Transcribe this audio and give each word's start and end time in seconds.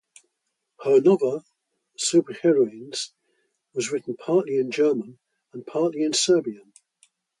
Her 0.83 0.99
novel 0.99 1.43
"Superheroines" 1.99 3.11
was 3.75 3.91
written 3.91 4.17
partly 4.17 4.57
in 4.57 4.71
German 4.71 5.19
and 5.53 5.63
partly 5.63 6.01
in 6.03 6.13
Serbian. 6.13 6.73